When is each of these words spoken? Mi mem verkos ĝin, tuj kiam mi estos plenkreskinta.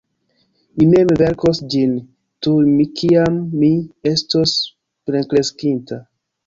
Mi 0.77 0.87
mem 0.93 1.11
verkos 1.21 1.59
ĝin, 1.75 1.93
tuj 2.47 2.87
kiam 3.03 3.39
mi 3.61 3.71
estos 4.15 4.59
plenkreskinta. 4.69 6.07